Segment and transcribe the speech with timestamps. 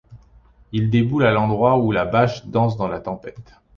[0.71, 3.53] Ils déboulent à l'endroit où la bâche danse dans la tempête.